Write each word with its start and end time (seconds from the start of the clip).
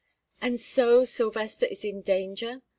"And 0.41 0.59
so 0.59 1.05
Sylvester 1.05 1.67
is 1.67 1.85
in 1.85 2.01
danger?" 2.01 2.63